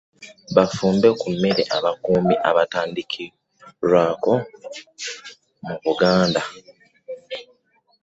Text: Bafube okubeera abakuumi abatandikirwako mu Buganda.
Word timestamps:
Bafube 0.55 1.07
okubeera 1.15 1.63
abakuumi 1.77 2.35
abatandikirwako 2.49 4.33
mu 5.65 5.75
Buganda. 5.83 6.41